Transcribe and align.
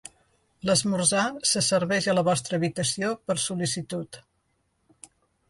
L'esmorzar 0.69 1.25
se 1.49 1.63
serveix 1.67 2.07
a 2.07 2.15
la 2.19 2.23
vostra 2.31 2.59
habitació 2.59 3.13
per 3.29 3.37
sol·licitud. 3.45 4.21